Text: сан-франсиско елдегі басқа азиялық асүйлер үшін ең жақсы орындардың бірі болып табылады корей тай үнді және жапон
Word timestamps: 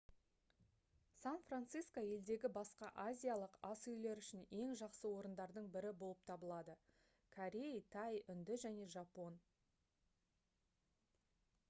сан-франсиско 1.23 2.03
елдегі 2.13 2.49
басқа 2.55 2.87
азиялық 3.03 3.57
асүйлер 3.67 4.21
үшін 4.23 4.47
ең 4.61 4.71
жақсы 4.81 5.11
орындардың 5.19 5.67
бірі 5.75 5.91
болып 5.99 6.23
табылады 6.31 6.75
корей 7.37 7.81
тай 7.97 8.19
үнді 8.35 8.57
және 8.63 8.87
жапон 8.95 9.37